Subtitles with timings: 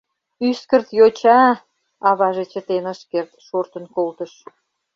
[0.47, 1.41] —Ӱскырт йоча!—
[2.09, 4.33] аваже чытен ыш керт, шортын колтыш.